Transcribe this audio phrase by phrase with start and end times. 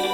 [0.00, 0.06] こ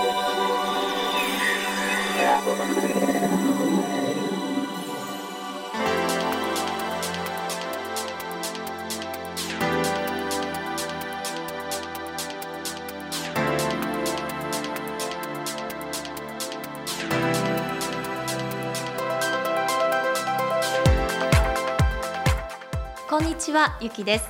[23.21, 24.29] んにちはゆきです。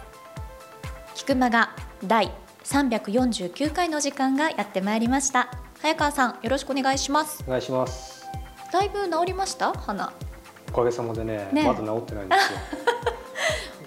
[1.14, 1.70] 菊間が
[2.04, 2.30] 第
[2.67, 5.48] 349回の時間がやってまいりました。
[5.80, 7.45] 早川さんよろしくお願いします。
[7.47, 8.27] お願いします。
[8.73, 9.73] だいぶ治りました？
[9.73, 10.12] 鼻
[10.73, 11.62] おかげさまでねね。
[11.62, 12.59] まだ治ってないんですよ。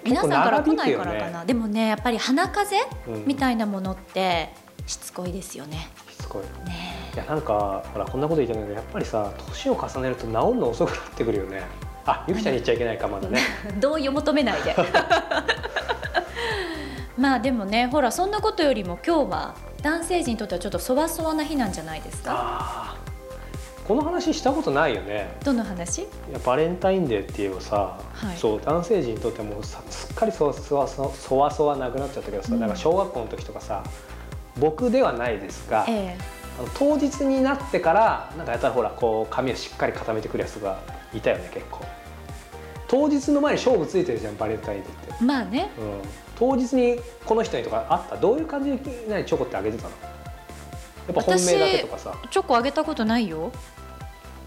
[0.02, 2.74] 皆さんから来ないからかな、でもねやっぱり鼻風？
[2.74, 3.26] 邪うん。
[3.26, 4.48] みたいなものって
[4.86, 5.90] しつこいですよね。
[6.08, 6.74] しつこいね。
[7.14, 11.62] いやなんかほらこんなこと言ってないけどやっぱりさ年を重ねると治るの遅くなってくるよね。
[12.06, 13.40] あゆきちゃんに言っちゃいけないかまだね。
[13.78, 14.74] 同意を求めないで
[17.20, 22.96] まあでもねほらそんなことよりも今日は男性陣にとってはちょっとそわそわな日なんじゃないですか？
[23.86, 25.36] この話したことないよね。
[25.44, 26.02] どの話？
[26.02, 28.36] いやバレンタインデーって言えばさ、はい。
[28.38, 32.60] そう男性陣にとってもすっかりそわそわそわそわなくなっちゃったけどさ、うん。
[32.60, 33.84] なんか小学校の時とかさ
[34.58, 36.16] 僕ではないですが、え
[36.58, 40.80] あの当日になってからなんかやったらほらこう髪をしっかり固めてくるやつが
[41.12, 41.84] いたよね結構。
[42.88, 45.70] 当日の前に勝負ついてるじゃんバレンタインデーって、えまあね。
[45.78, 46.00] うん、
[46.40, 48.16] 当日にこの人にとかあった？
[48.16, 49.90] どういう感じで何チョコってあげてたの？
[49.90, 52.16] やっぱ本命だけとかさ。
[52.30, 53.52] チョコあげたことないよ。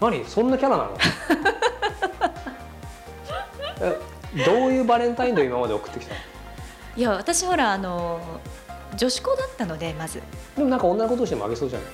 [0.00, 0.24] 何？
[0.24, 0.98] そんなキャラなの？
[3.80, 6.20] えどういうバレンタインデ今まで送ってきたの？
[6.96, 8.20] いや私ほらあの
[8.96, 10.20] 女子校だったのでまず。
[10.56, 11.88] でもなんか女の子同士でもあげそうじゃない？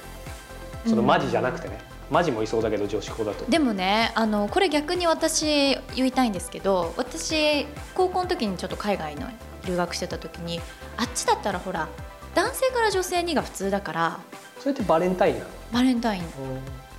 [0.86, 1.06] そのうん。
[1.06, 1.78] マジじゃなくてね、
[2.10, 3.44] マジもいそうだけど女子校だと。
[3.50, 9.28] でもねあのこれ逆に私言いたいんですけど私高校の時にちょっと海外の
[9.66, 10.60] 留学してた時に
[10.96, 11.88] あっちだったらほら
[12.34, 14.20] 男性から女性にが普通だから
[14.58, 15.50] それってバレンタインなの？
[15.72, 16.22] バレンタイン。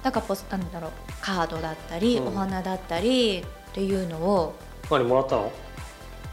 [0.03, 2.27] だからポスなんだろうカードだったり、うん。
[2.27, 4.55] お花だったりっていうのを
[4.89, 5.51] 何もらったの？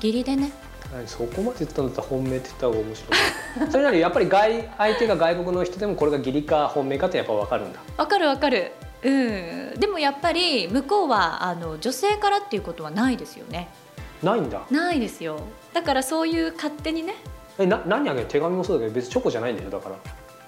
[0.02, 0.50] 義理でね。
[0.92, 3.08] 何そこまで言ったんだったら本命って言った方が面白
[3.66, 3.69] い。
[3.70, 7.81] それなりやっぱり外相手が外国の人でもこれが義理か本命かってやっぱ分かるんだ。
[7.98, 8.72] わかるわかる。
[9.02, 9.75] うん。
[9.78, 13.69] でもやっぱり向こうはあの女性からっていうことはないですよね。
[14.22, 14.62] ないんだ。
[14.70, 15.41] ないですよ
[15.72, 17.14] だからそういう勝手にね。
[17.58, 18.26] えな何あげる？
[18.26, 19.70] 手紙もそうだけど別にチョコじゃないんだよ。
[19.70, 19.96] だから。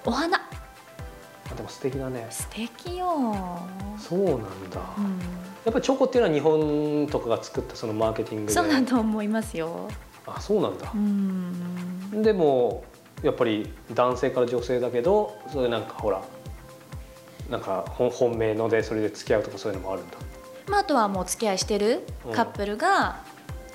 [0.05, 0.37] お花。
[0.37, 2.27] あでも素敵だね。
[2.29, 3.59] 素敵よ、
[3.99, 4.37] そうなん
[4.69, 5.19] だ、うん、
[5.65, 8.53] やっぱりチョコっていうのは日本とかが作ったそのマーケティングで。
[8.53, 9.89] そうだと思いますよ。
[10.25, 10.89] あそうなんだ。
[10.93, 12.21] う、ん。
[12.23, 12.85] でも
[13.21, 16.21] やっぱり男性から女性だけどそれなんかほら
[17.49, 20.17] なんか本本命のでそれで付き合うとかそういうのもあるんだ。
[20.69, 23.25] まあ、あとはもう付き合いしてるうんカップルが、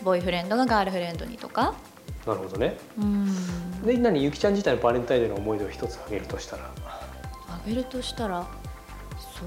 [0.06, 1.74] ボーイフレンドがガールフレンドにとか。
[2.24, 2.78] なるほどね。
[2.96, 3.82] うん。
[3.82, 6.70] で何ゆきちゃん自体のバレンタインデーの思い出を一つあげるとしたら？
[7.48, 8.46] あげるとしたら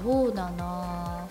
[0.04, 1.26] そうだな。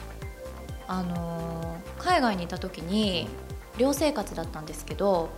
[0.87, 3.29] あの海外にいた時に
[3.77, 5.29] 寮生活だったんですけど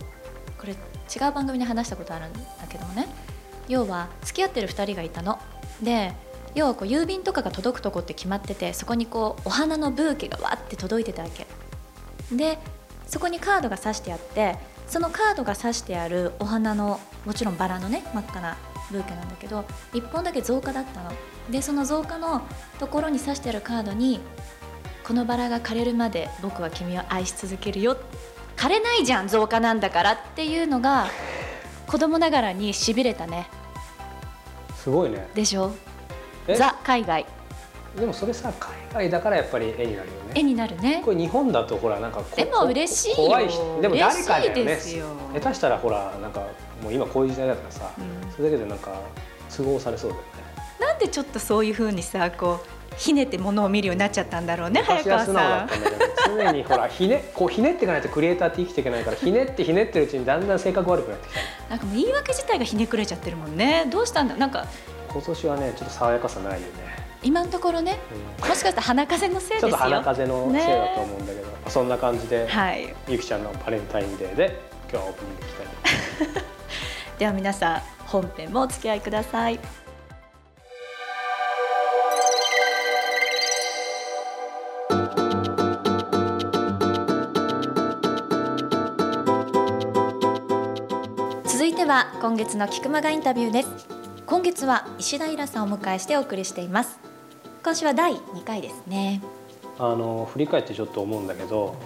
[0.58, 0.76] これ違
[1.28, 3.06] う番組で話したことあるんだけどもね。
[3.68, 5.38] 要は付き合ってる2人がいたの。
[5.82, 6.14] で
[6.54, 11.46] 要はこう郵便とかが届くとこって決まっててそこにこうお花のブーケがわって届いてたわけ。
[12.34, 12.58] で
[13.12, 14.56] そこにカードが刺してあって
[14.88, 18.56] そのカードが刺してあるお花のもちろんバラのね真っ赤な
[18.90, 21.12] ブーケなんだけど1本だけ造花だったの。
[21.50, 22.40] でその造花の
[22.78, 24.18] ところに刺してあるカードに
[25.04, 27.98] 「このバラが枯れるまで僕は君を愛し続けるよ」
[28.56, 30.12] 枯れないじゃん造花なんだから。
[30.12, 31.06] っていうのが
[31.86, 33.46] 子供ながらにしびれたね。
[34.82, 35.28] すごいね。
[35.34, 35.70] でしょ？
[36.46, 36.56] え？
[36.56, 37.26] ザ海外。
[37.94, 40.32] でもそれさ海外だからやっぱり絵になるよね。
[40.34, 41.02] 絵になるね。
[41.04, 43.16] これ日本だとほらなんかこでも嬉しいよ。
[43.16, 43.80] 怖い人。
[43.80, 44.64] でも誰かだよね。
[44.64, 45.06] ですよ。
[45.34, 46.40] 下手したらほらなんか
[46.82, 48.32] もう今こういう時代だからさ、うん。
[48.32, 48.92] それだけでなんか
[49.54, 50.28] 都合されそうだよね。
[50.80, 55.68] なんでちょっとそういう風にさこうひねってものを見るようになっちゃったんだろうね早川さん。
[56.26, 61.40] 常にほらひねこうひねっていかないとクリエイターって生きていけないからひねってひねってるうちにだんだん性格悪くなってきた。
[61.70, 63.86] なんかもう言い訳自体がひねくれちゃってるもんね。
[63.90, 64.36] どうしたんだ？
[64.36, 64.66] なんか
[65.08, 66.66] 今年はねちょっと爽やかさないよね、
[67.22, 67.98] 今のところね
[68.40, 68.48] うん。
[68.48, 69.62] もしかしたら鼻風のせいですよ。
[69.62, 72.94] ちょっと鼻風のせいだと思うんだけど、そんな感じで、はい。
[73.08, 74.60] ゆきちゃんのバレンタインデーで
[74.90, 76.44] 今日はオープニングいきたい
[77.18, 79.60] では皆さん本編もお付き合いください。
[91.44, 94.02] 続いては今月の菊間がインタビューです。
[94.32, 96.98] 今月は石田イラさんをお迎えしてお送りしています
[97.64, 99.22] 今週は第2回ですね。
[99.78, 101.76] あの振り返ってちょっと思うんだけど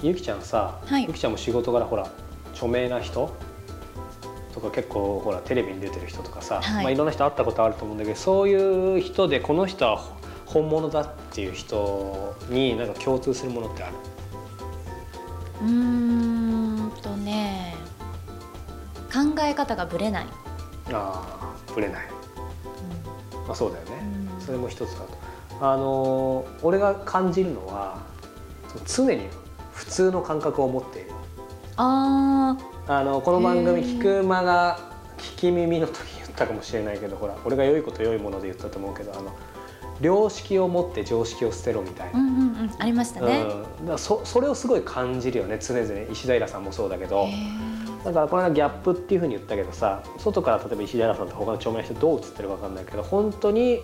[0.00, 1.04] ゆきちゃんさ、はい。
[1.06, 2.08] ゆきちゃんも仕事柄ほら
[2.52, 3.34] 著名な人？
[4.54, 6.84] とか結構ほらテレビに出てる人とかさ、はい。
[6.84, 9.98] まあ、いろんな人会ったことあると思うんだけどそういう人でこの人は
[10.46, 13.94] 本物だっていう人になんか共通するものってある？
[15.62, 17.74] うーんとね
[19.12, 20.26] 考え方がぶれない、
[20.92, 22.06] ああぶれない、
[23.46, 23.95] まあ、そうだよね、うん
[24.46, 25.18] それも一つだと。
[25.60, 27.98] あのー俺が感じるのは
[28.86, 29.26] 常に
[29.72, 31.10] 普通の感覚を持っている。
[31.76, 32.56] あ
[32.86, 34.78] あのこの番組聞く間が
[35.18, 39.36] 聞き耳の時言ったかもしれないけどほら俺が良いこと良いもので言ったと思うけどあの
[40.00, 43.44] 良識を持って常識を捨てろみたいあ、うな、んうんうん、ありましたね。
[43.80, 46.12] うん、だそそれをすごい感じるよね常々。
[46.12, 47.26] 石平さんもそうだけど。
[48.04, 53.80] だからこの間ギャップっていうふうに言ったけどさ外から例えば石平さんと他の著名な人どう映ってるか分かんないけど本当に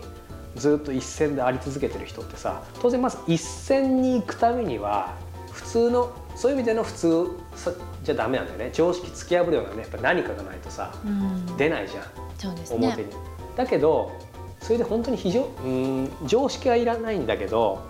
[0.56, 5.14] ずっと一線であり続けてる人ってさ当然まず一線に行くためには
[5.52, 12.04] 普通のそういう意味での普通そじゃダメなんだよね常識突き破るようなねやっぱ何かがないとさうん、出ないじゃん
[12.38, 13.08] そうです表に。
[13.08, 13.14] ね。
[13.56, 14.12] だけど
[14.60, 17.82] それで本当に非常うん常識はいらないんだけど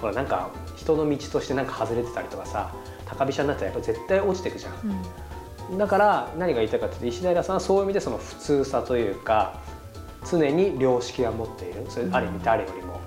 [0.00, 2.74] ほらなんか人の道としてなんか外れてたりとかさ
[3.06, 4.74] 高飛車になったらやっぱ絶対落ちていくじゃん。
[5.70, 9.60] うん、だから何が言いたいかというと石平さんはそういう意味でその普通さというか
[10.30, 13.00] 常に良識は持っているそれある意味誰よりも。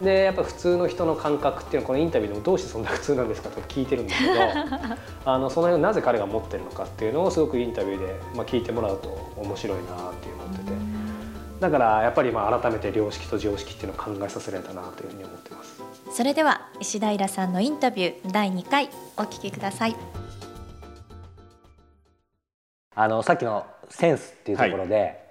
[0.00, 4.32] でやっぱ普通の人の感覚っていうのはこのインタビューでもどうしてそんな普通なんですかと聞いてるんだけど
[5.32, 10.72] あのその辺をなぜ彼が持ってるのかっていうのをすごくインタビューで、まあ、聞いてもらうと面白いなっていう思ってて
[11.60, 15.82] だからやっぱりまあ改めて良識と常識っていうのを考えさせられたなというふうに思ってます。
[16.12, 19.96] それでは石平さんのインタビュー第2回お聞きください。
[22.94, 25.27] あのさっきのセンスっていうところで、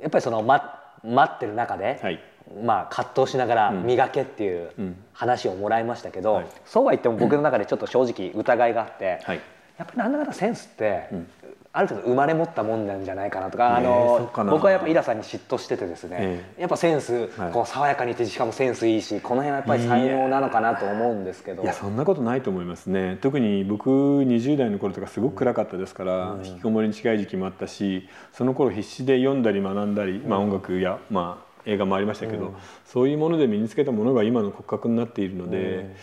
[0.00, 2.20] やっぱりその、ま、待ってる中で、はい。
[2.62, 3.86] まあ、葛藤しながらうん。
[3.86, 4.96] 磨けっていううん。
[5.12, 6.46] 話をもらいましたけど、はい。
[6.66, 9.40] そうは言っても僕の中でちょっと正直疑いがあって、はい。
[9.78, 11.28] やっぱりなんだかんだセンスって、うん
[11.76, 16.18] ある程度生まれ持ったもんなんじゃないかなとか、あの僕はやっぱイラさんに嫉妬しててですね、
[16.56, 17.52] えやっぱセンス、はい。
[17.52, 21.64] こう爽やかにいてしかもセンスいいしこの辺はやっぱり才能なのかなと思うんですけど。
[21.64, 23.18] いやそんなことないと思いますね。
[23.20, 32.54] 特に僕20代の頃とかすごく暗かったですから、引きこもりに近い時期もあったしその頃必死で読んだり学んだり、まあ、音楽や、まあ、映画もありましたけど、
[32.84, 35.96] そういうもので身につけたものが今の骨格になっているので、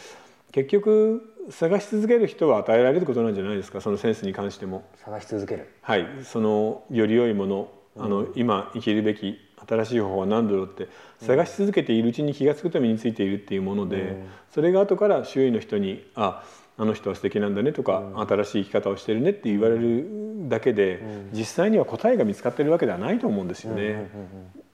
[0.52, 3.82] 結局探し続ける人は与えられることなんじゃないですか？
[3.82, 4.84] そのセンスに関しても。
[5.04, 5.68] 探し続ける。
[5.82, 10.88] はい、そのより良いものあの、今生きるべき新しい方法は何だろうって
[11.20, 14.16] 探し続けているうちに気が付くと身についているっていうもので、
[14.54, 16.44] それが後から周囲の人に「あ
[16.78, 21.02] あの人は素敵なんだね」とか、新しい生き方をしてるね」って言われるだけで、
[21.34, 24.10] 実際には答えが見つかってるわけではないと思うんですよね。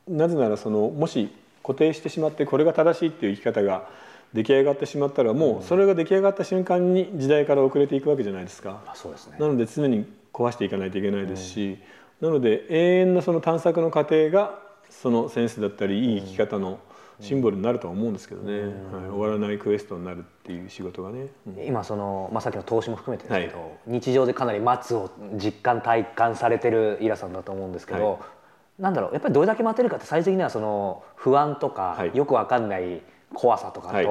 [0.07, 1.29] なぜならそのもし
[1.63, 3.89] 固定してしまってこれが正しいっていう生き方が
[4.33, 8.81] 出来上がってしまったらもうそれが出来上がった瞬間に時代から遅れていくわけじゃないですか。
[8.85, 9.37] あそうですね。
[9.39, 11.77] なので常に壊していかないといけないですし、
[12.21, 14.59] なので永遠のその探索の過程が
[14.89, 16.79] そのセンスだったりいい生き方の
[17.19, 18.71] シンボルになるとは思うんですけどね、はい、
[19.09, 21.27] 終わらないクエストになるっていう仕事がね。
[21.47, 21.65] うん。
[21.65, 28.81] 今その、まあ、さっきの投資も含めてですけど、日常でかなり待つを実感体感されてるイラさんだと思うんですけど、はい。
[28.81, 32.15] なんだろうやっぱりどれだけ待てるかって最終的にはその不安とか、はい。
[32.15, 33.01] よくわかんない
[33.33, 34.07] 怖さとかと、はい。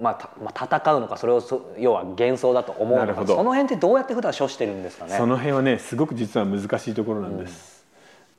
[0.00, 3.36] まあたまあ、戦うのかそれをそ要は幻想だと思うのかなるほど。
[3.36, 5.16] その辺ってどうやって普段処してるんですかね？
[5.16, 7.84] その辺はねすごく実は難しいところなんです。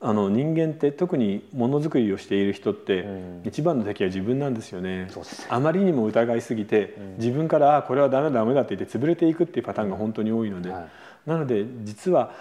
[0.00, 3.42] あの人間って特にものづくりをしている人って、ん。
[3.44, 5.06] 一番の敵は自分なんですよね。
[5.10, 5.42] そうです。
[5.42, 10.88] ねあまりにも疑いすぎて、自分からあこれはダメだダメだって言って潰れていくっていうパターンが本当に多いので、はい。
[11.26, 12.32] なので実は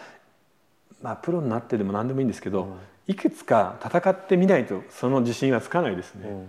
[1.04, 6.48] まあプロになってでも何でもいいんですけど、いくつか戦ってみないとその自信はつかないですね。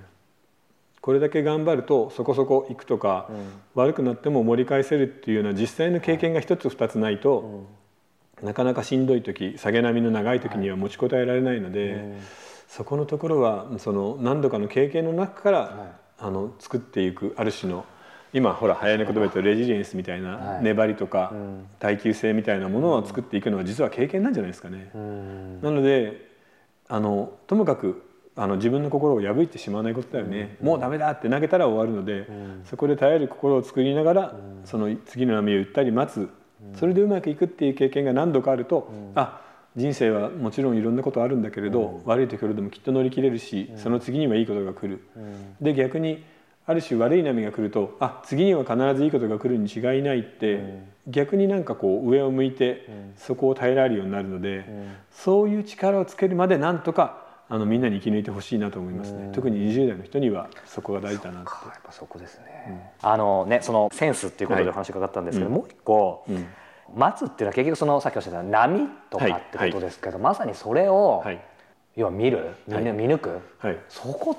[1.02, 3.28] うんこれだけ頑張るとそこそこいくとか、
[3.74, 7.66] 悪くなっても盛り返せるっていうような実際の経験が一つ二つないと、
[8.40, 12.20] なかなかしんどい時下げ波の長い時には持ちこたえられないので、
[12.68, 17.84] そこのところはその何度かの経験の中から、あの作っていくある種の
[18.32, 20.62] 今ほら早い言葉で言うとレジリエンスみたいなはい。
[20.62, 21.66] 粘りとかん。
[21.80, 24.92] 耐久性みたいなものを作っていくのは実は経験なんじゃないですかね。
[24.94, 25.62] うん。
[25.62, 26.30] なので
[26.88, 32.26] あのともかくあの自分の心を破いてしまわないことだよね、もうダメだって投げたら終わるので、
[32.64, 36.28] そこで耐える心を作りながら、その次の波を打ったり待つ、
[36.78, 39.42] それでうまくいくっていう経験が何度かあると、あ
[39.76, 45.00] 人生はもちろんいろんなことあるんだけれど、悪い時ほどでもきっと乗り切れるし、その次にはいいことが来る。
[45.60, 46.24] で逆に
[46.64, 54.64] ある種悪い波が来るとあ次には必ずいいことが来るに違いないって、逆になんかこう上を向いてそこを耐えられるようになるので、
[55.10, 57.21] そういう力をつけるまでなんとか
[57.52, 61.50] あのみんなに生き抜いてほしいなと思いますね、特に20代の人にはそこが大事だなって。
[61.68, 66.46] やっぱそこですね、あのねそのセンスっていうことでお話伺ったんですけど、もう一個、うん。
[66.96, 71.44] 待つっていうのは結局そのさっきおっしゃった波とかってことですけど、まさにそれを、はい。
[71.94, 73.78] 要は見る見,、抜く、はい。
[73.90, 74.36] そこっ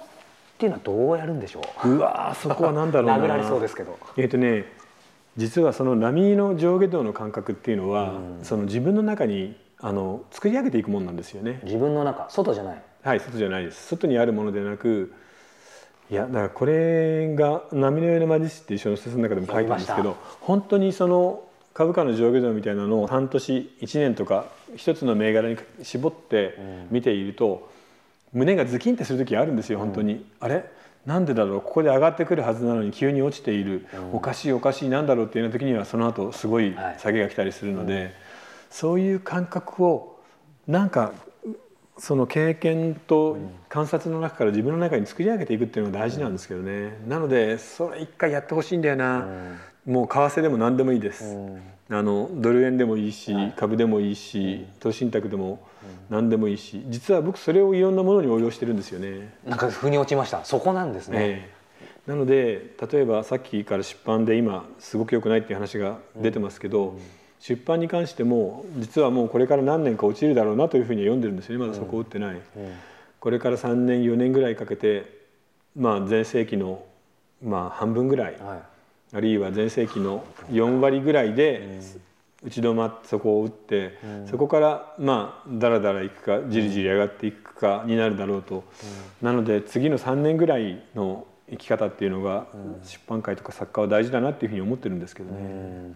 [0.57, 1.89] ていうのはどうやるんでしょう？
[1.89, 3.17] うわーそこはなんだろうな。
[3.21, 3.99] 殴られそうですけど。
[4.17, 4.65] えっ、とね
[5.37, 11.59] 実はその波の上下動の感覚っていうのは、その自分の中にあの作り上げていくものなんですよね。
[11.63, 13.87] 自分の中外じゃないはい外じゃないです。
[13.87, 15.13] 外にあるものではなく
[16.09, 21.43] いやだからこれが「波の上の魔術師」っていう小説の中でも書いたんですけ読ど本当にその
[21.73, 24.45] 株価の上下動みたいなのを半年1年とか
[24.75, 26.57] 一つの銘柄に絞って
[26.91, 27.67] 見ていると、
[28.31, 30.65] 胸がズキンってする時あるんですよ本当に、あれ？
[31.07, 31.61] なんでだろう？
[31.61, 36.99] ここで上がってくるはずなのに急に落ちている、おかしいおかしいなんだろうっていうような時にはその後すごいはい。
[36.99, 38.13] 下げが来たりするので、
[38.69, 40.19] そういう感覚を
[40.67, 41.11] なんか
[41.97, 43.37] その経験と
[43.69, 49.27] 観察の中から自分の中に作り上げていくっていうのが大事なんですけどね、なのでそれ一回やってほしいんだよな、
[49.85, 51.37] もう為替でも何でもいいです、
[51.89, 55.59] あのドル円でもいいし、株でもいいし投資信託でも
[56.09, 56.83] 何でもいいし。
[56.87, 59.33] 実は僕それをいろんなものに応用してるんですよね。
[59.45, 60.43] なんか腑に落ちました。
[60.45, 61.49] そこなんですね、え
[62.07, 62.09] え。
[62.09, 66.97] なので例えばさっきから出版で今すごく良くないっていう話が出てますけど、
[67.45, 71.65] 出版に関しても実はもうこれから何年か落ちるだろうなというふうには読んでるんですよね。
[71.65, 72.39] まだそこを打ってない、
[73.19, 75.25] これから3年4年ぐらいかけて
[75.75, 76.85] まあ全盛期の
[77.43, 78.59] まあ半分ぐらい、はい。
[79.15, 81.81] あるいは全盛期の4割ぐらいで
[82.43, 83.99] 打ち止まってそこを打って、
[84.31, 88.63] そこからまあだらだらいくかじりじり上がっていくかになるだろうと、
[89.21, 92.47] なので次の3年ぐらいの生き方っていうのが
[92.85, 95.93] 出版界とか作家は大事だなっていうふうに思ってるんですけどね。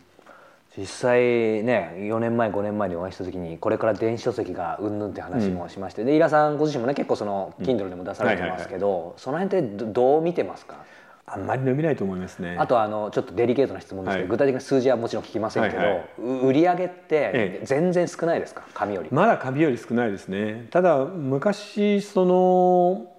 [0.78, 1.20] 実際
[1.64, 10.86] ね4年前5年前にお会いした時にこれから電子書籍がうんぬんって話もしまして、でイラさんご自身もね結構その Kindle でも出されてますけど、その辺ってどどう見てますか？
[11.26, 12.56] あんまり伸びないと思いますね。
[12.60, 14.30] あとあのちょっとデリケートな質問ですけど、はい。
[14.30, 16.06] 具体的な数字はもちろん聞きませんけど、はいはい。
[16.20, 17.66] う売り上げってええ。
[17.66, 18.64] 全然少ないですか？
[18.74, 20.68] 紙より、まだ紙より少ないですね。
[20.70, 23.12] ただ昔その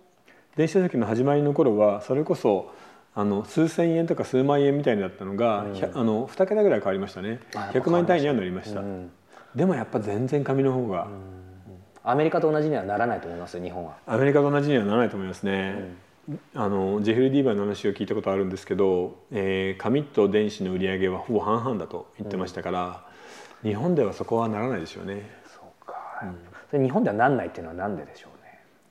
[0.56, 2.72] 電子書籍の始まりの頃はそれこそ
[3.18, 7.40] あの数千円とか数万円みたいになったのが、ひゃあの2桁ぐらい変わりましたね。
[7.52, 9.10] あやっぱ100万円単位にはなりました、うん。
[9.56, 11.08] でもやっぱ全然紙の方が、
[12.04, 13.96] アメリカと同じにはならないと思いますよ日本は。
[14.06, 15.96] アメリカと同じにはならないと思いますね、
[16.54, 23.04] あのジェフリー・ディーバーの話を聞いたことあるんですけど、えー紙と電子の売り上げはほぼ半々だと言ってましたから、
[23.64, 25.28] 日本ではそこはならないでしょうね。
[25.44, 26.22] そうか、
[26.70, 28.37] 日本ではなんないっていうのはなんででしょうね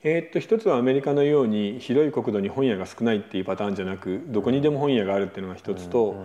[0.02, 6.24] えーっと一つはアメリカのように広い国土に本屋が少ないっていうパターンじゃなくどこにでも本屋があるっていうのが一つと、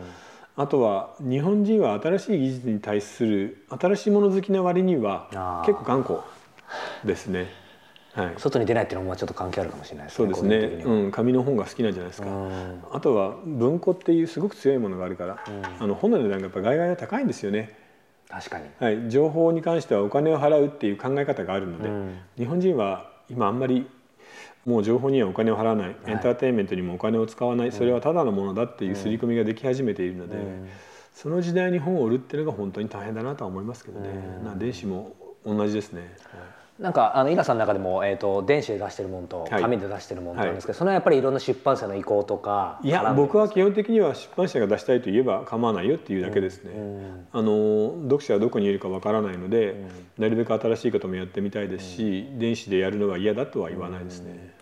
[0.56, 6.24] あとは日本人は新しい技術に対する新しいもの好きな割には結構頑固
[7.04, 7.48] ですね。
[8.14, 10.84] はい、外に出ないっていうのもちょっと関係あるかもしれないですねそうですね。
[10.84, 12.84] うん、紙の本が好きなんじゃないですか、うん。
[12.92, 15.44] あとは文庫っていうすごく強いものがあるから、
[15.80, 17.76] あの本の値段がやっぱ外々は高いんですよね、
[18.30, 18.66] 確かに。
[18.78, 22.20] はい、情報に関してはお金を払うっていう考え方があるので、うん。
[22.38, 23.88] 日本人は今あんまり
[24.66, 27.72] もう情報にはお金を払わない、エンターテインメントにもお金を使わない。
[27.72, 30.38] それはただのものだっていう刷り込みができ始めているので、
[31.14, 34.10] その時代に本を売るっていうのが本当に大変だなとは思いますけどね、
[34.46, 36.16] な電子も同じですね、
[36.80, 39.62] なんかあのイラさんの中でも、えー、と電子で出してるものとはい。
[39.62, 46.72] 紙で出してるものとあるんですけど、それはやっぱりいろんな出版社の意向とかいや僕は基本的には出版社が出したいと言えば構わないよっていうだけですね、
[47.32, 49.86] あの読者はどこにいるかわからないので、
[50.18, 54.54] なるべく新しいこともやってみたいですし、電子でやるのは嫌だとは言わないですね、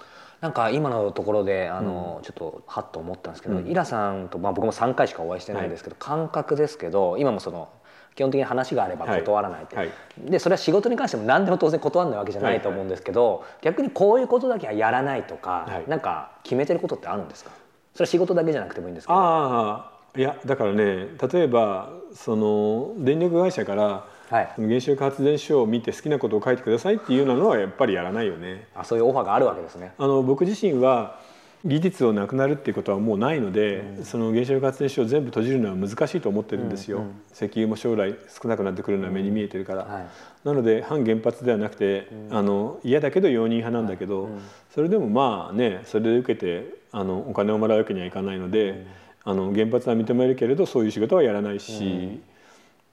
[0.41, 7.69] なんか今のところであの、ちょっとハッと思ったんですけど、イラさんと、まあ、僕も3回しかお会いしてないですけど、感覚ですけど今もその
[8.15, 9.95] 基本的に話があれば断らないって、はいはい
[10.29, 17.51] でそれは仕事に関しても何でも当然断らないわけじゃないと思うんですけど、逆にこういうことだけはやらないとか、はいなんか決めてることってあるんですか
[17.93, 28.67] それは仕事だけじゃなくてもいいんですけどああいやだからね例えばその電力会社からはい原子力発電所を見て好きなことを書いてくださいっていうようなのはやっぱりやらないよね。
[28.75, 29.93] あそういうオファーがあるわけですね。
[29.97, 31.19] あの僕自身は
[31.63, 37.03] 技術をなくなるっていうことはもうないので、その原子力発電所を全部閉じるのは難しいと思ってるんですよ、
[37.33, 40.05] 石油も将来少なくなってくるのは目に見えてるから、はい。
[40.43, 44.29] なので反原発ではなくて、あの嫌だけど容認派なんだけど、
[44.73, 48.87] それでもまあねそれで受けてあのお金をもらうわけにはいかないので、
[49.23, 52.21] あの原発は認めるけれどそういう仕事はやらないし。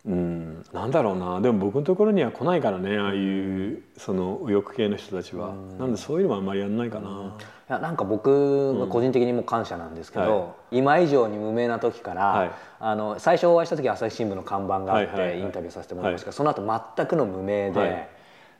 [0.06, 1.40] うん、なんだろうな。
[1.40, 7.36] でも僕のところには来ないからねああいうその右翼系の人たちは、なんでそういうのもあんまりやんないかな、
[7.68, 12.50] いやなんか僕は個人的にも感謝なんですけど、は今以上に無名な時から、はい。
[12.80, 16.62] あの最初お会いした時は朝日新聞の看板があって、インタビューさせてもらいましたけど、その後
[16.96, 18.08] 全くの無名で、はい。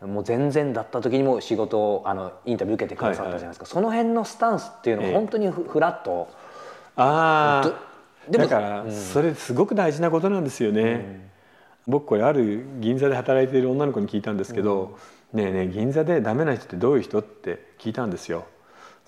[0.07, 5.15] もう全然だった時にも仕事をあのインタビュー受けてくださったじゃないですか、その辺のスタンスっていうのはええ。
[5.15, 6.29] 本当にフフラット、
[6.97, 11.31] あどあでもだからそれすごく大事なことなんですよね。
[11.87, 14.99] 僕これある銀座で働いている女の子に聞いたんですけど
[15.33, 18.45] 「ねえねえ銀座でダメな人ってどういう人?」って聞いたんですよ。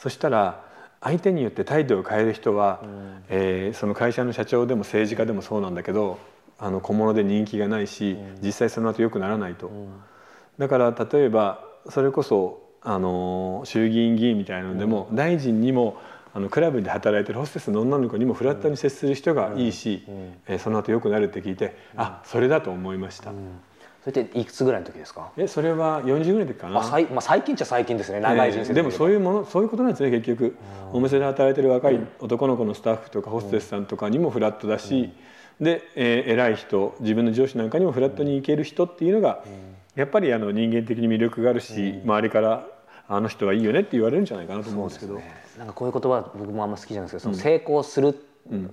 [0.01, 0.65] そしたら
[1.01, 2.81] 相手によって態度を変える人は、
[3.29, 6.19] えーその会社の社長でも政治家でもそうなんだけど
[6.59, 9.71] あの小物で人気がないし、実際その後良くならないと。
[10.59, 15.97] だから例えばそれこそあの衆議院議員みたいなのでも、大臣にも
[16.35, 20.05] あのクラブで働いてるホステスの女の子にもフラットに接する人がいいし、
[20.47, 23.33] えーその後良くなるって聞いて、あそれだと思いました。
[24.05, 25.31] それっていくつぐらいの時ですか？
[25.37, 26.81] えそれは40ぐらいの時かな。
[26.81, 28.21] あまあ、最近っちゃ最近ですね。
[28.21, 30.57] 長い人生えーでもそうういうものそういうことなんですね結局。
[30.93, 35.13] お店で働いてる若い男の子のスタッフとかホステスさんとかにもフラットだし、
[35.61, 39.45] で、えー偉い人自分の上司なんかにもフラットに行ける人っていうのが、
[39.95, 42.67] やっぱりあの人間的に魅力があるし、周りから
[43.07, 45.21] あの人はいいよねって言われるんじゃないかなと思うんですけど。
[45.59, 48.15] なんかこういう言葉僕もあんま好きじゃないですけど、その成功する、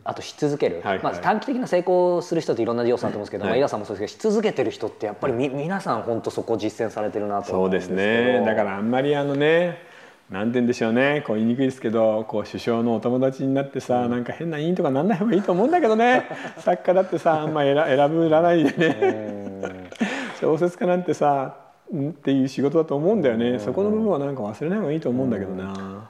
[0.03, 1.03] あとし続ける、はいはい。
[1.03, 3.51] まあ、短期的な成功する人っていろんな要素あると思うんですけど、はい。
[3.51, 8.43] まあ、イラさんもそうですけどし続けてる人ってやっぱりみ、皆さん本当そこ実践されてるなと思そううんでですね。
[8.45, 9.77] だからあんまりあのね
[10.29, 11.23] なんて言うんでしょうね。
[11.25, 16.25] こう言いにくいですけどこう首相のお友達になってさ、なんか変な委員とかなんない方がいいと思うんだけどね。
[16.59, 19.89] 作家だってさあんま選選ぶらないでね。
[20.41, 21.55] 小説家なんてさ
[21.93, 23.57] んっていう仕事だと思うんだよね。
[23.59, 26.09] そこの部分はなんか忘れない方がいいと思うんだけどな。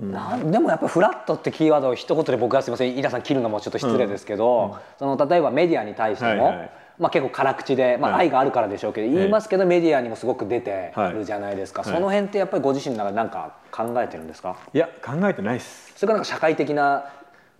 [0.00, 6.70] なんでもやっぱりフラットってキーワードを一言で僕はすみませんイラさん切るのもちょっと失礼ですけど、その例えばメディアに対しても、はいはい。
[6.98, 8.26] まあ、結構辛口で、まあ、はい。
[8.26, 11.12] 愛があるからでしょうけど、言いますけどメディアにもすごく出てはい。
[11.12, 11.92] るじゃないですか、はい。
[11.92, 14.56] その辺ってやっぱりご自身の中で何か考えてるんですか？
[14.72, 15.92] いや考えてないっす。
[15.96, 17.04] それからなんか社会的な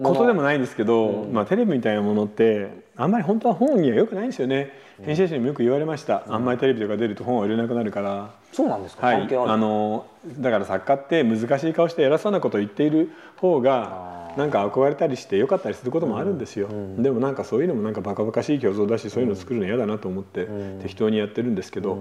[0.03, 4.73] ことでもないんですけど、まあ、テレビみたいなものってあんまり本当は本には良くないんですよね、
[5.03, 8.31] 編集者にもよく言われました、あんまりテレビとか出ると本は売れなくなるから。
[8.53, 9.19] そうなんですか、はい。
[9.19, 10.07] 関係あの
[10.39, 20.49] だから作家って難しい顔して偉そうなことを言っている方がなんか憧れたりして良かったりすることもあるんですよ、でもなんかそういうのもなんかバカバカしい虚像だしそういうの作るの嫌だなと思って
[20.83, 21.99] 適当にやってるんですけど、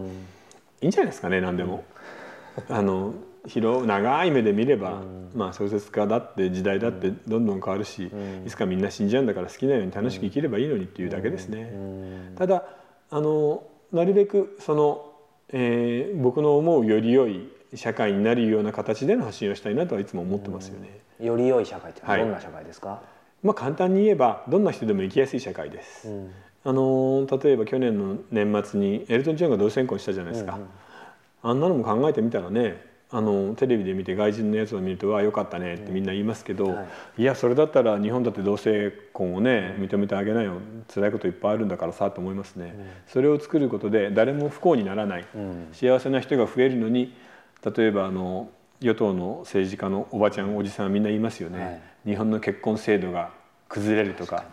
[0.82, 1.84] いいんじゃないですかね何でも。
[2.70, 3.14] あの
[3.46, 5.02] 広長い目で見れば、
[5.36, 8.10] まあ小説家だって時代だってどんどん変わるし、
[8.46, 11.74] いつかみんな死んじゃうんだから好きなように楽しく生きればいいのにっていうだけですね。
[12.38, 12.63] ただ
[13.13, 15.06] あのなるべくその、
[15.49, 20.99] えー僕の思うより良い社会になるような形での発信をしたいなとはいつも思ってますよね。
[21.19, 23.04] より良い社会ってはいどんな社会ですか、
[23.43, 26.08] まあ簡単に言えばどんな人でも生きやすい社会です。
[26.65, 30.58] あの例えば去年の年末にエルトン・ジョンが同性婚したじゃないですか。
[31.43, 32.82] あんなのも考えてみたらね
[33.15, 36.76] あのテレビで見て外人のやつを見ると「わあよかったね」ってみんな言いますけど、
[37.15, 40.56] い、やそれだったら日本だって同性婚をね認めてあげなよ。
[40.91, 42.76] 辛いこといっぱいあるんだからさと思いますね、
[43.08, 45.26] それを作ることで誰も不幸にならない、
[45.73, 47.13] 幸せな人が増えるのに
[47.63, 48.49] 例えばあの
[48.82, 51.82] 与党の政治家のおばちゃんおじさんはみんな言いますよね、はい。
[52.10, 53.30] 日本の結婚制度が
[53.69, 54.43] 崩れるとか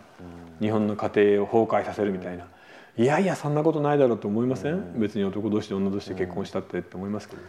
[0.59, 2.45] 日本の家庭を崩壊させるみたいな、
[2.95, 7.41] いやいやそんなことないだろうと思いません、別に男同士で女同士で結婚したってって思いますけど。
[7.41, 7.47] ね、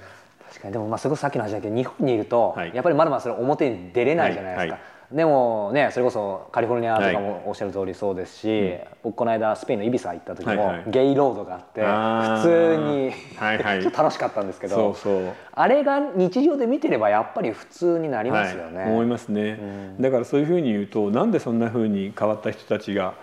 [0.53, 0.73] 確かに。
[0.73, 2.73] でもまあそれこそさっきの話だけど日本にいると、はい。
[2.75, 5.17] やっぱりまだまだそれ表に出れないじゃないですか、はい。
[5.17, 10.85] でもねそれこそカリフォルニアとかもおっしゃる通りそうですし、僕この間スペインのイビサ行った時も、はいはい。
[10.89, 13.81] ゲイロードがあって普通に、はいはい。
[13.83, 15.33] ちょっと楽しかったんですけどそうそう。
[15.53, 18.79] あれが日常で見てればやっぱり普通になりますよね。
[18.79, 19.59] はい、思いますね、
[19.99, 23.15] だからそういうふうに言うとなんでそんなふうに変わった人たちが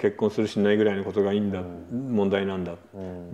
[0.00, 1.60] 結婚するしないぐらいのことがいいんだ、
[1.92, 2.76] 問題なんだ、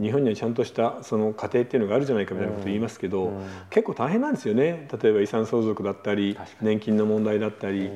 [0.01, 3.33] 日本にはちゃんとしたその家庭っていうのがあるじゃないかみたいなこと言いますけど、
[3.71, 4.89] 結構大変なんですよね。
[5.01, 7.89] 例えば遺産相続だったり年金の問題だったり、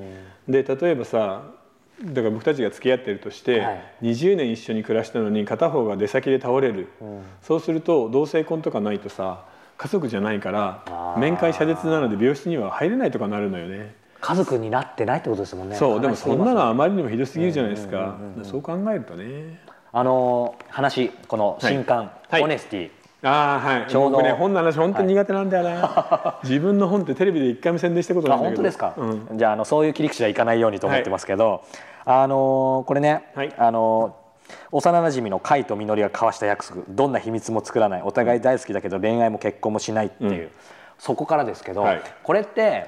[0.48, 1.42] で例えばさ
[2.04, 3.84] だから僕たちが付き合ってるとして、はい。
[4.02, 6.86] 20年一緒に暮らしたのに片方が出先で倒れる、
[7.42, 9.46] そうすると同性婚とかないとさ
[9.78, 13.98] 家族じゃないから面会謝絶なので病室には入れないとかなるのよね。
[14.20, 15.76] 家族になってないってことですもんね。
[15.76, 18.16] そうでもそんなのはあまりにもひどすぎるじゃないですか。
[18.42, 19.60] そう考えるとね。
[19.92, 22.90] あのー話この新刊、はいオネスティ
[23.22, 23.86] ああはい。
[23.88, 26.38] ちょうど僕ね本の話本当に苦手なんだよな。
[26.44, 28.62] 自分の本ってテレビで一回も宣伝したことないあんだけど。
[28.62, 29.38] 本当ですか、うん。
[29.38, 31.62] じゃああのそういう切り口ではいかないようにと思ってますけど、
[32.04, 34.20] あのーこれね、はいあのー
[34.72, 40.50] 幼なじみの甲斐と実りが交わした約束どんな秘密も作らないお互い大好きだけど恋愛も結婚もしないっていう、うん
[40.98, 42.86] そこからですけど、はいこれって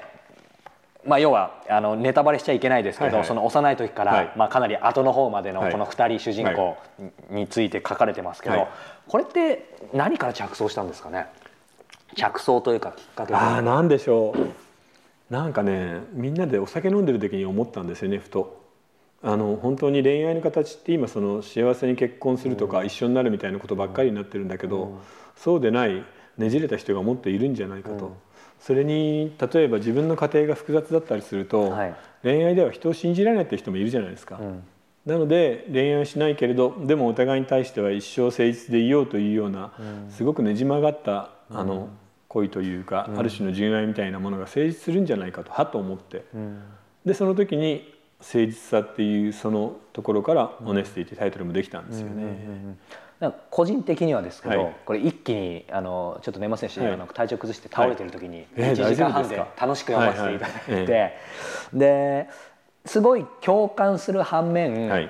[1.05, 3.27] まあ、要はあのネタバレしちゃいけないですけど、はいはい。
[3.27, 4.31] その幼い時から、はい。
[4.35, 5.71] まあ、かなり後の方までのはい。
[5.71, 6.77] この2人主人公
[7.29, 8.67] について書かれてますけど、はい。
[9.07, 11.27] これって何から着想したんですかね？
[12.15, 15.33] 着想というかきっかけああなんでしょう。
[15.33, 18.61] なんかねみんなでお酒飲んでる時に思ったんですよねふと。
[19.25, 24.99] あの本当に恋愛の形って今その幸せに結婚するとか一緒になるみたいなことばっかりになってるんだけど、
[25.37, 26.03] そうでない
[26.37, 28.17] ねじれた人がもっといるんじゃないかと、
[28.65, 31.95] それに例えば自分の家庭が複雑だったりすると、はい。
[32.23, 34.63] 恋愛では人を信じられないって人もいるじゃないですか、ん。
[35.05, 39.73] なので恋愛をしないけれどでもお互いに対しては一生誠実でいようというような、
[40.09, 41.89] すごくねじ曲がったあの、
[42.29, 46.23] 恋というか、ある種の純愛みたいなものが成立するんじゃないかとはと思って、
[47.05, 52.77] でその時に誠実さっていうそのところから「オネスティ」ってタイトルもできたんですよね。
[53.31, 61.17] 個人的にはですけど、はい、これ一気にあのちょっと年末年始、はい、あの体調崩して倒れてる時に1時間半で楽しく読ませていただいて、
[61.73, 62.29] で
[62.85, 65.09] すごい共感する反面、はい、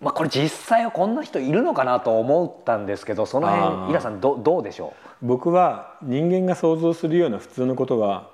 [0.00, 5.26] まあ、これ実際はこんな人いるのかなと思ったんですけどその辺イラさんどどうでしょう？
[5.26, 8.30] 僕は人間が想像するような普通のことは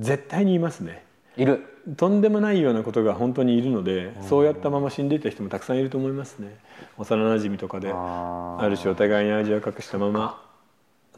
[0.00, 1.07] 絶対にいますね。
[1.38, 1.64] いる。
[1.96, 6.54] とんでもないようなことが本当にいるので、そうやったまま死んでいった人もたくさんいると思いますね。
[6.98, 10.42] 幼なじみとかである種お互いに味を隠したまま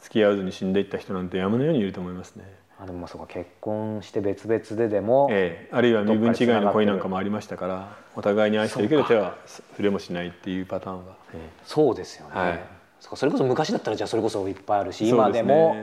[0.01, 2.45] 付き合わずに死んでいった人なんて山のようにいると思いますね。
[2.79, 9.37] あでもそうか結婚して別々ででも、ええ、あるいは身分違いの恋なんかもありましたからお互いに愛してるけど手は
[9.73, 12.61] 触れもしないっていうパターンは、ええ、そうですよね、はい、
[12.99, 15.77] そそれこそ昔だったらじゃあそれこそいっぱいあるし今でも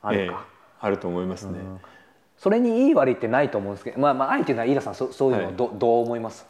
[0.00, 0.36] あるか、ええ、
[0.80, 1.80] あると思いますね、うん
[2.40, 6.46] それにいい悪いってないと思うんですけど、まあ、まあ愛っていうのは飯田さんそそういうのどはい、どう思います？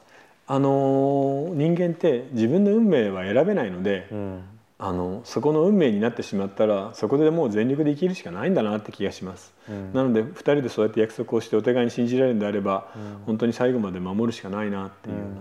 [0.46, 4.40] あの人間って自分の運命は選べないので、うん、
[4.78, 15.32] あのそこの運命になってしまったらそこでもう全力で生きるしかないんだなって気がします、うん、なので2人でそうやって約束をしてお互いに信じられるんであれば、うん、本当に最後まで守るしかないなっていうような。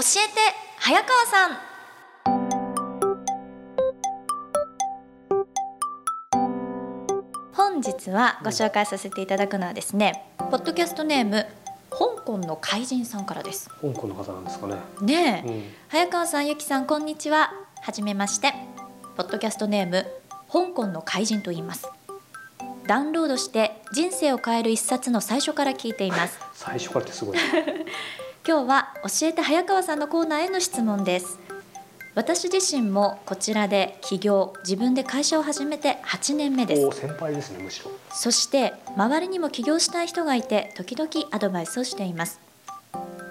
[0.00, 0.40] 教えて
[0.78, 1.58] 早川さん。
[7.52, 11.44] 本日はご紹介させていただくのはですね、ポッドキャストネーム
[11.90, 13.68] 香港の怪人さんからです。
[13.68, 14.76] 香港の方なんですかね。
[15.02, 17.52] ねえ、うん、早川さんゆきさんこんにちは。
[17.82, 18.54] はじめまして。
[19.18, 20.06] ポッドキャストネーム
[20.50, 21.86] 香港の怪人と言います。
[22.86, 26.38] ダウンロードして人生を変える一冊の最初から聞いています。
[26.54, 27.38] 最初からってすごい
[28.46, 31.38] 今日は教えて早川さんのコーナーへの質問です。
[32.14, 37.00] 私自身もこちらで起業自分で会社を始めて8年目です。
[37.00, 37.90] 先輩ですねむしろ。
[38.10, 42.40] そして周りにも起業したい人がいて時々アドバイスをしています。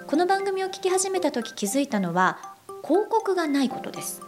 [0.06, 2.38] この番組を聞き始めた時気づいたのは
[2.84, 4.22] 広告がないことです。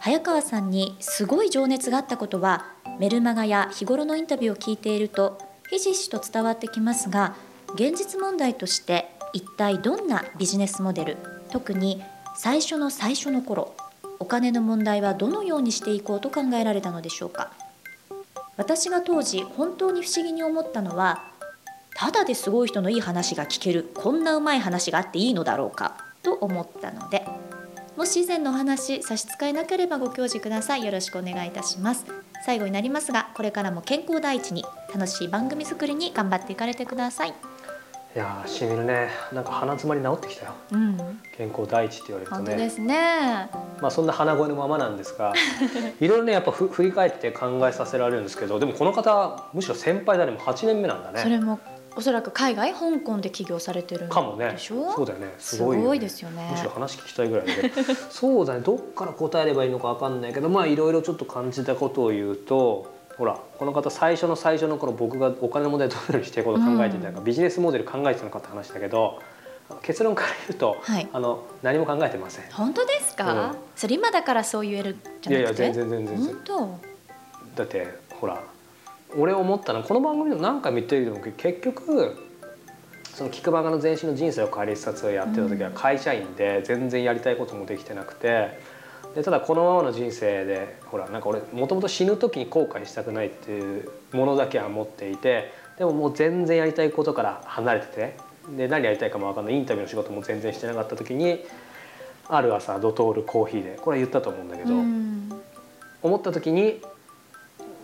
[0.00, 2.66] 早川さんにすごい情熱があったことは
[2.98, 5.38] メルマガや日頃のインタビューを聞いていると
[5.70, 7.36] ひしひしと伝わってきますが
[7.74, 11.16] 現実問題として一体どんなビジネスモデル
[11.50, 12.02] 特に
[12.36, 13.74] 最初の最初の頃
[14.18, 17.52] お金の問題はどのようにしていこうと考えられたのでしょうか？
[18.56, 21.24] 私が当時本当に不思議に思ったのは
[21.94, 27.24] ただですごい人のいい話が聞けるこんなうまい話があっていいのだろうかと思ったので
[27.96, 30.84] もし以前のお話差し支えなければご教示ください。
[30.84, 32.06] よろしくお願いいたします。
[32.44, 34.64] 最後になりますがこれからも健康第一に
[34.94, 37.34] 楽しい番組作りに頑張っていかれてください。
[38.16, 40.96] いやしみるねなんか鼻詰まり治ってきたよ、うん、
[41.36, 42.56] 健康第一って言われるとね。
[42.56, 43.50] ですね。
[43.80, 45.34] まあそんな鼻声のままなんですが
[46.00, 51.20] いろいろねやっぱふ振り返って考えさせられるんですけどでもこの方むしろ先輩でありも8年目なんだね。
[51.20, 51.60] それも
[51.96, 54.20] おそらく海外香港で起業されてるんでしょ？
[54.20, 54.54] かもね。
[54.56, 55.34] そうだよね。
[55.38, 56.48] すごい、ね,、ごいですよね。
[56.50, 57.70] むしろ話聞きたいぐらいで。
[58.10, 58.60] そうだね。
[58.60, 69.20] どっから答えればいいのか分かんないけどまあいろいろちょっと感じたことを言うとほらこの方最初の最初の頃僕がお金の問題どのようにしていこうと考えていたか、うん、ビジネスモデル考えてたのかって話だけど
[69.82, 72.44] 結論から言うと、はい、あの何も考えてません。
[72.52, 76.80] 本当ですか、うん、それ今だからそう言えるじゃないやいや全然全然全然。
[77.56, 78.40] だってほら
[79.16, 82.16] 俺思ったのはこの番組でも何回も言ってるけど結局
[83.14, 88.60] その菊間の全身の人生を変える一冊をやってた時は会社員で全然やりたいこともできてなくて
[89.18, 98.16] でただこのままの人生でほらなんか俺もともと死ぬ時に後悔したくないっていうものだけは持っていてでももう全然やりたいことから離れてて
[98.56, 99.54] で何やりたいかも分かんない。
[99.54, 101.44] インタビューの仕事も全然してなかった時に
[102.28, 104.70] ある朝ドトールコーヒーでこれ言ったと思うんだけど、
[106.02, 106.80] 思った時に、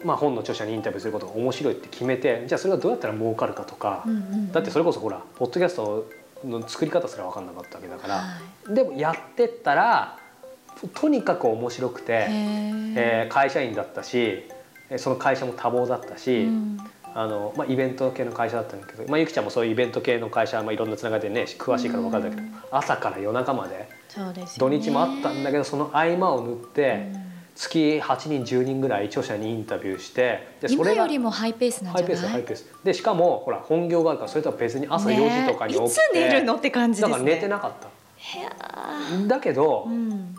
[0.05, 4.05] まあ、本の著者にインタビューすることが面白いって決めてじゃあそれがどうやったら儲かるかとか、
[4.53, 6.09] だってそれこそほらポッドキャスト
[6.45, 8.23] の作り方すら分かんなかったわけだから、は
[8.71, 10.19] い、でもやってったら
[10.89, 14.45] とにかく面白くて、えー、会社員だったし
[14.97, 16.79] その会社も多忙だったし、うん、
[17.15, 23.89] あのまあ、イベント系の会社だったんだけど、まあ、ゆきちゃんもそういうイベント系の会社、まあ、いろんなつながりでね詳しいから分かるんだけど、うん、朝から夜中まで
[24.59, 27.09] 土日もあったんだけどその合間を縫って。
[27.15, 27.25] うん。
[27.57, 32.17] 月8人10人ぐらい著者にインタビューしてでそれよりもハイペースなんじゃない？
[32.17, 37.89] ハイペースでしかもほら本業があるからそれとは別に朝4時とかに起きて、ね、いつ寝るのって感じです、ね、だから寝てなかった。
[39.29, 40.35] だけど、うん、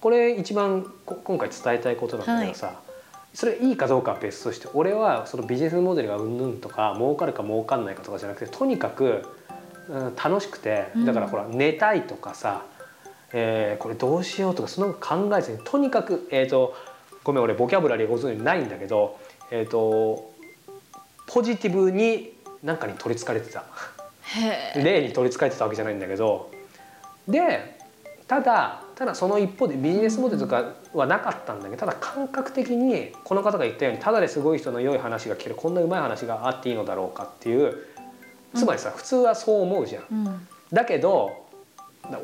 [0.00, 2.76] これ一番今回伝えたいことなんだけどさ、はい、
[3.34, 9.26] それいいかどうかは別として俺はそのビジネスモデルがうんぬんとか儲かるか儲かんないかとかじゃなくてとにかく、
[9.88, 12.64] うん、楽しくてだからほら、寝たいとかさ、
[13.32, 16.74] えー、これどうしようとかその考えずにとにかくえっ、ー、と
[17.22, 19.18] ごめん俺ボキャブラリーご存知ないんだけど
[19.50, 20.32] えっ、ー、と
[21.26, 22.32] ポジティブに
[22.62, 23.64] 何かに取りつかれてた。
[24.76, 26.50] 例に取りつかれてたわけじゃないんだけど。
[27.28, 27.78] で
[28.26, 37.78] ただただその一方でビジネスモデルとかはなかったんだけどただ感覚的にこの方が言ったようにただですごい人の良い話が聞けるこんなうまい話があっていいのだろうかっていう
[38.54, 40.04] つまりさ、うん、普通はそう思うじゃん。
[40.10, 41.46] うん、だけど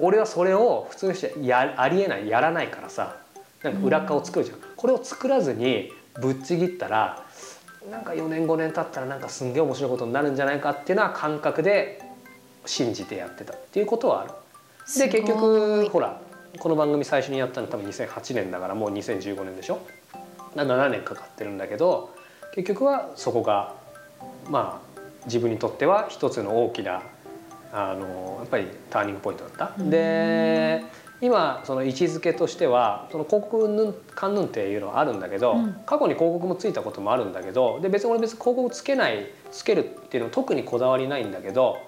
[0.02, 3.16] 俺はそれを普通にしてやありえないやらないからさ
[3.62, 7.24] なんか裏側を作るじゃん、これを作らずにぶっちぎったら
[7.90, 12.02] なんか4年5年経ったらなんかすんげえ面白いことになるんじゃないかっていうのは感覚で
[12.66, 14.30] 信じてやってたっていうことはある。
[14.98, 16.20] で結局ほら
[16.58, 19.80] この番組最初にやったの多分2008年だからもう2015年でしょ
[20.54, 22.14] ？7年かかってるんだけど
[22.54, 23.74] 結局はそこが
[24.48, 27.02] まあ自分にとっては一つの大きな
[27.72, 29.82] あのやっぱりターニングポイントだった。
[29.82, 30.84] で
[31.20, 41.78] 今その位置づけとしてはその広告ぬんかんぬんっていうのはあるんだけど、うん、過去に広告もついたこともあるんだけどで別に俺別に広告つけないつけるっていうのは特にこだわりないんだけど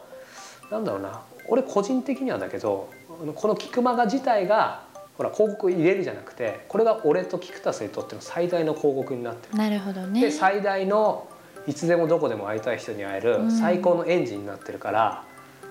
[0.71, 1.23] なんだろうな。
[1.51, 2.91] 俺個人的にはだけど
[3.35, 4.83] この菊間が自体が
[5.17, 9.59] ほら広告入れるじゃなくてこれが俺と菊田にとっての最大の広告になってる。
[9.59, 11.29] なるほどね、で最大の
[11.67, 15.25] いつでもどこでも会いたい人に会える最高のエンジンになってるから、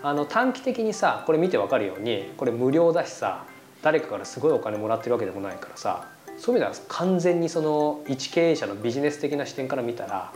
[0.04, 3.46] あの短期的にさこれ見て分かるようにこれ無料だしさ
[3.82, 6.08] 誰かからすごいお金もらってるわけでもないからさ
[6.38, 10.32] そういう意味では完全にその一経営者のビジネス的な視点から見たら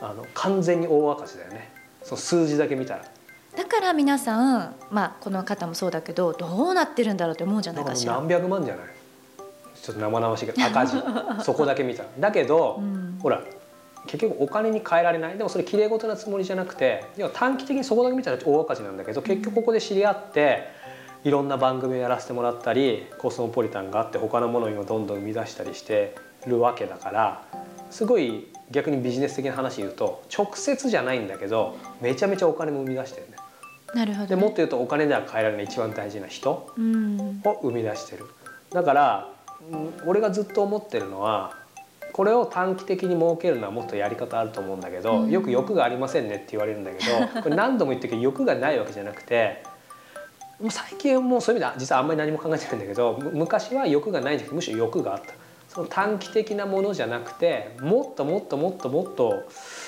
[0.00, 3.04] あの完全に大赤字だよねその数字だけ見たら。
[3.56, 8.14] だから皆さん、まあ、この方もそうだけどどうなってるんだろうって思うんじゃないかしら。
[8.14, 8.86] 何百万じゃない。
[9.74, 10.96] ちょっと生々しいけど赤字。
[11.42, 12.08] そこだけ見たら。
[12.18, 13.42] だけど、うん、ほら
[14.06, 15.38] 結局お金に換えられない。
[15.38, 20.68] でもそれきれい事なつもりじゃなくて要は短期的にそこだけ見たら大赤字なんだけど結局ここで知り合って
[21.24, 26.14] いろんな番組をやらせてもらったりコスモポリタンがあって他のものをどんどん生み出したりして
[26.46, 27.42] るわけだから
[27.90, 33.36] すごい逆にビジネス的な話言うと直接じゃないんだけどめちゃめちゃお金も生み出してるね。
[33.94, 36.72] なるほど、ね、でもっと言うとお金では変えられない一番大事な人を
[37.62, 38.26] 生み出してる。
[38.70, 39.28] だから
[40.06, 41.56] 俺がずっと思ってるのは
[42.12, 49.62] これを短期的に設けるのはもっとやり方あると思うんだけど、よく欲がありませんねって言われるんだけど これ何度も言ってるけど欲がないわけじゃなくて
[50.60, 55.32] もう最近はもうそういう意味では実はあんまり何も考えてないんだけど昔は欲がないんじゃなくてむしろ欲があった。
[55.68, 59.44] その短期的なものじゃなくてもっともっともっともっと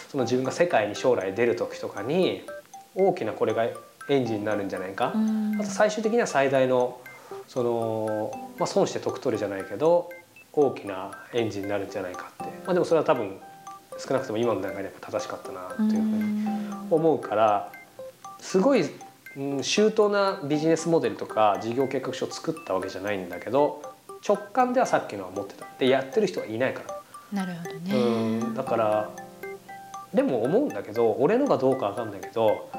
[0.08, 2.46] その自分が世界に将来出る時とかに
[2.94, 3.66] 大きなこれが
[4.08, 5.12] エンジンになるんじゃないか、
[5.60, 7.00] あと最終的には最大の
[7.48, 10.10] その、まあ、損して得取るじゃないけど
[10.52, 13.38] 大きなエンジンになるんじゃないかって、まあ、でもそれは多分
[13.98, 16.46] 少なくとも今の段階で正しかったなというふうに
[16.90, 17.72] 思うから
[18.40, 18.84] すごい、
[19.36, 23.82] うん、周到なビジネスモデルとか事業計画書を作ったわけじゃないんだけど
[24.26, 25.66] 直感ではさっきのは持ってた。
[25.78, 26.82] でやってる人はいないか
[27.32, 27.44] ら。
[27.44, 27.94] なるほどね。
[27.94, 28.54] うん。
[28.54, 29.10] だから
[30.14, 32.70] でも思うんだけど俺のがどうか分かんないけど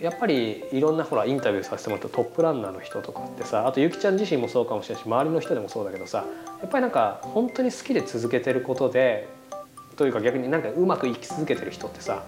[0.00, 6.24] やっぱりいろんなほらインタビューさせてもらったトップランナーの人とかってさあとゆきちゃん自身もそうかもしれないし周りの人でもそうだけどさ
[6.60, 9.28] やっぱりなんか本当に好きで続けてることで
[9.96, 12.22] というか逆になんかうまく生き続けてる人ってさ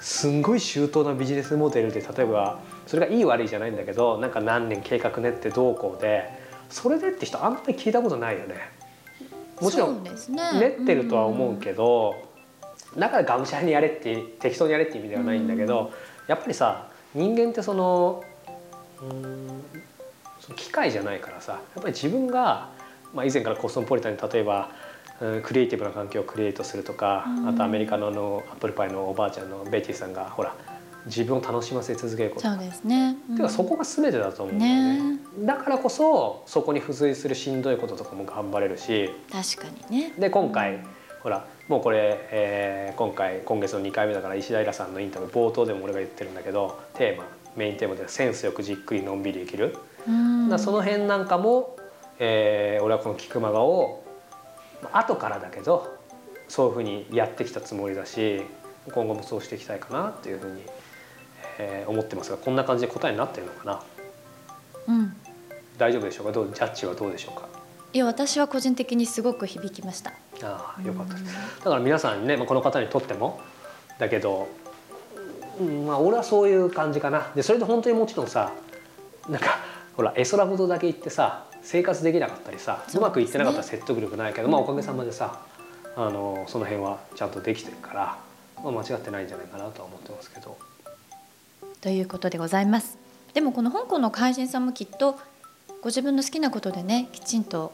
[0.00, 6.28] すんごい周到なビジネスモデルで例えばそれがいい悪いじゃないんだけどなんか何年計画練ってどうこうで
[6.72, 8.56] それでって人あんまり聞いたことないよね。
[9.60, 10.10] もちろん、練
[10.82, 12.16] ってるとは思うけど、
[12.98, 15.92] だからがむしゃらにやれって適当にやれって意味ではないんだけど、
[16.26, 18.22] やっぱりさ人間ってその
[19.02, 19.62] うん
[20.40, 22.70] その機械じゃないからさやっぱり自分が、
[23.14, 24.70] まあ、以前からコスモポリタンに例えば
[25.42, 30.56] クリエイティブな環境をクリエイトするとか、あとアメリカののアップルパイのおばあちゃんのベティさんがほら
[31.06, 32.48] 自分を楽しませ続けること。
[32.48, 39.10] そうですね、うん、てかそこが全てだと思うんだよね、ね、だからこそそこに付随するしんどいこととかも頑張れるし。
[39.30, 40.14] 確かにね。
[40.18, 40.86] で今回、うん、
[41.22, 47.24] ほらもうこれ、えー、今回今月の2回目だから石平さんのインタビュー冒頭でも俺が言ってるんだけどテーマ
[47.56, 49.76] メインテーマでセンスよくじっくりのんびり生きる、
[50.48, 51.76] だその辺なんかも、
[52.18, 54.02] えー、俺はこの菊間がを
[54.92, 55.96] 後からだけど
[56.48, 58.42] そういうふうにやってきたつもりだし
[58.92, 60.62] 今後もそうしていきたいかなっていうふうに、
[61.58, 63.82] えー、思ってますがこんな感じで答えになってるのかな、
[64.88, 65.16] うん、
[65.78, 66.32] 大丈夫でしょうか？
[66.32, 66.52] どう？
[66.52, 67.48] ジャッジはどうでしょうか？
[67.92, 73.40] いや私は個人的にすごく響きましたああよかったです、だから皆さんにね、まあ、この方にとっても
[73.98, 74.48] だけど、
[75.60, 78.52] うん、まあ俺はそういう感じかなでそれで本当にもちろんさ
[79.28, 79.58] なんか
[79.96, 85.40] ほら絵空事だけ言ってさ生活できなかったりさう,、まくいってなかったら説得力ないけど、まあ、おかげさまでさ
[85.94, 88.18] あのその辺はちゃんとできてるから、
[88.64, 90.56] まあ、間違ってないんじゃないかなとは思ってますけど。
[91.82, 92.96] ということでございます。
[93.34, 95.18] でもこの香港の怪人さんもきっと
[95.82, 97.72] ご自分の好きなことでねきちんと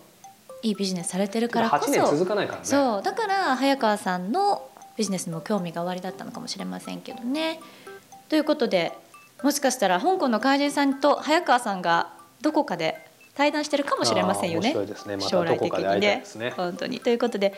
[0.62, 7.60] いいビジネスされてるからこそ続かないからねそうだから早川さんのビジネスにも興味がおありだったのかもしれませんけどね。
[8.28, 8.92] ということで
[9.42, 14.74] もしかしたら香港の怪人さんと早川さんがどこかで対談してるかもしれませんよね。
[14.74, 17.54] ねま、将来的にね、ね、本当にということで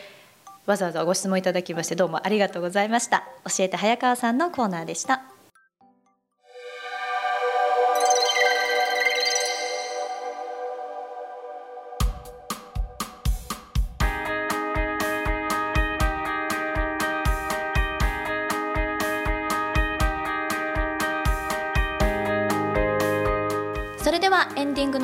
[0.67, 3.23] わざわざご質問いただきましてどうもありがとうございました。
[3.45, 5.23] 教えて早川さんのコーナーでした。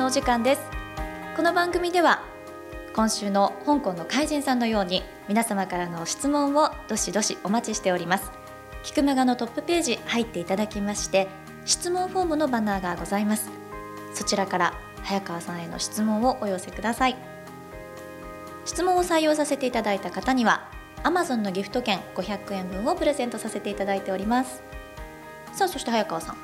[0.08, 0.62] お時間です。
[1.36, 2.22] この番組では
[2.94, 8.32] 今週の香港の怪人さんのように皆様からの質問をどしどしお待ちしております。
[8.82, 11.28] キクマガのトップページ入っていただきまして
[11.66, 13.50] 質問フォームのバナーがございます。
[14.14, 17.16] そちらから早川さんへの質問をお寄せください。
[18.64, 20.70] 質問を採用させていただいた方には
[21.02, 24.62] Amazon のギフト券500円分をプレゼントさせていただいております。
[25.52, 26.36] さあそして早川さん。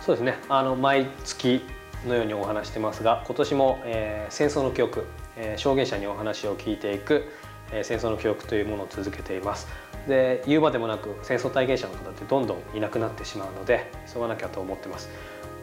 [0.00, 0.38] そうですね。
[0.48, 1.66] あの毎月
[2.06, 7.24] のようにお話してますが今年も、えー、戦争の記憶、えー、証言者にお話を聞いていく、
[7.72, 9.66] えー、戦争の記憶というものを続けています。
[10.08, 15.08] で言うまでもなく戦争体験者の方ってどんどんいなくなってしまうので急がなきゃと思ってます。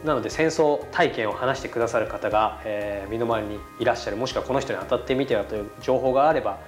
[0.04, 6.58] なので戦争体験を話してくださる方が、えー、身の回りにいらっしゃるもしくはこの人に当たってみてはという情報があれば、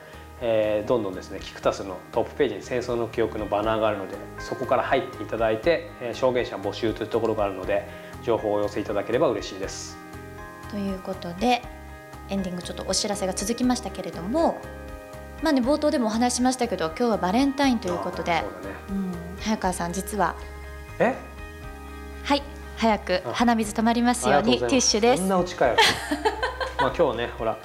[0.40, 7.88] えー、どんどんですねキクタスのトップページに戦争の記憶のバナーがあるのでそこから入っていただいて、えー、証言者募集というところがあるので
[8.24, 9.96] 情報をお寄せいただければ嬉しいです。
[10.70, 11.62] ということで
[12.28, 14.60] エンディングちょっとお知らせが続きましたけれども
[15.42, 18.44] まあね冒頭でもお話しましたけど今日はバレンタインということで、ね、
[18.88, 20.34] うん、早川さん実は
[20.98, 21.14] え？
[22.24, 22.42] はい
[22.76, 25.20] 早く鼻水止まりますようにティッシュです。
[25.20, 25.76] そんなオチかよ
[26.78, 27.58] まあ今日ねほら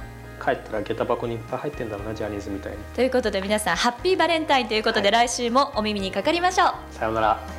[0.43, 2.77] 帰ったら下駄箱にいっぱい入ってんだろうなジャニーズみたいに。
[2.95, 6.73] ということで皆さんハッピーバレンタインということで来週もお耳にかかりましょう。
[6.91, 7.58] さようなら。